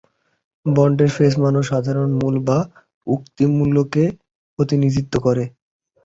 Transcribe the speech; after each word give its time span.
বন্ডের 0.65 1.09
ফেস 1.15 1.33
মান 1.41 1.55
সাধারণত 1.63 2.13
মূল 2.19 2.35
বা 2.47 2.57
মুক্তি 3.07 3.43
মূল্যকে 3.55 4.03
প্রতিনিধিত্ব 4.59 5.13
করে। 5.25 5.43